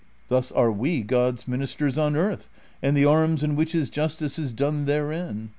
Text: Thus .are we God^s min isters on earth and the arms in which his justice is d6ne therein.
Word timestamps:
Thus 0.29 0.51
.are 0.51 0.71
we 0.71 1.03
God^s 1.03 1.47
min 1.47 1.61
isters 1.61 1.95
on 1.95 2.15
earth 2.15 2.49
and 2.81 2.97
the 2.97 3.05
arms 3.05 3.43
in 3.43 3.55
which 3.55 3.73
his 3.73 3.87
justice 3.91 4.39
is 4.39 4.51
d6ne 4.51 4.85
therein. 4.87 5.49